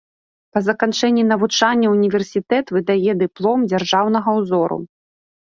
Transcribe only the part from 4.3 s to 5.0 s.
ўзору.